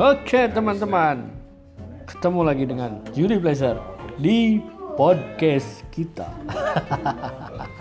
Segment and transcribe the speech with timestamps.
[0.00, 1.28] Oke teman-teman,
[2.08, 3.76] ketemu lagi dengan Juri Blazer
[4.16, 4.56] di
[4.96, 6.24] podcast kita.